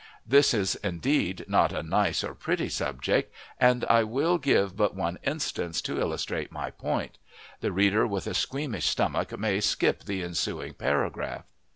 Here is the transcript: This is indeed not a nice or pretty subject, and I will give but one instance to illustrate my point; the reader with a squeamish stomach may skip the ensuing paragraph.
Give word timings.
This 0.25 0.55
is 0.55 0.73
indeed 0.77 1.45
not 1.47 1.71
a 1.71 1.83
nice 1.83 2.23
or 2.23 2.33
pretty 2.33 2.69
subject, 2.69 3.31
and 3.59 3.85
I 3.85 4.03
will 4.03 4.39
give 4.39 4.75
but 4.75 4.95
one 4.95 5.19
instance 5.23 5.79
to 5.83 5.99
illustrate 6.01 6.51
my 6.51 6.71
point; 6.71 7.19
the 7.59 7.71
reader 7.71 8.07
with 8.07 8.25
a 8.25 8.33
squeamish 8.33 8.87
stomach 8.87 9.37
may 9.37 9.59
skip 9.59 10.05
the 10.05 10.23
ensuing 10.23 10.73
paragraph. 10.73 11.45